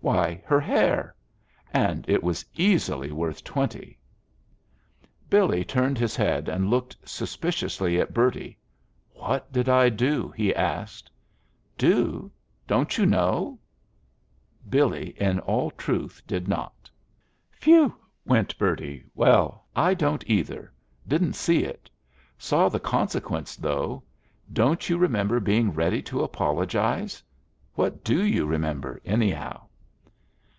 "Why, 0.00 0.40
her 0.46 0.60
hair. 0.60 1.14
And 1.72 2.08
it 2.08 2.22
was 2.22 2.44
easily 2.54 3.10
worth 3.10 3.42
twenty." 3.44 3.98
Billy 5.28 5.64
turned 5.64 5.98
his 5.98 6.14
head 6.16 6.48
and 6.48 6.70
looked 6.70 6.96
suspiciously 7.06 8.00
at 8.00 8.14
Bertie. 8.14 8.56
"What 9.12 9.52
did 9.52 9.68
I 9.68 9.88
do?" 9.90 10.30
he 10.36 10.54
asked. 10.54 11.10
"Do! 11.76 12.30
Don't 12.66 12.96
you 12.96 13.04
know?" 13.06 13.58
Billy 14.70 15.10
in 15.20 15.40
all 15.40 15.72
truth 15.72 16.22
did 16.28 16.46
not. 16.46 16.88
"Phew!" 17.50 17.92
went 18.24 18.56
Bertie. 18.56 19.04
"Well, 19.16 19.66
I 19.74 19.92
don't, 19.94 20.24
either. 20.26 20.72
Didn't 21.08 21.34
see 21.34 21.64
it. 21.64 21.90
Saw 22.38 22.68
the 22.70 22.80
consequences, 22.80 23.56
though. 23.56 24.04
Don't 24.50 24.88
you 24.88 24.96
remember 24.96 25.40
being 25.40 25.72
ready 25.72 26.00
to 26.02 26.22
apologize? 26.22 27.22
What 27.74 28.04
do 28.04 28.24
you 28.24 28.46
remember, 28.46 29.02
anyhow?" 29.04 29.64